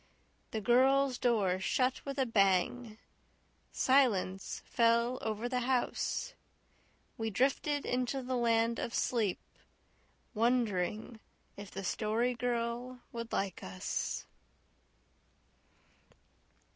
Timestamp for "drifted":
7.29-7.85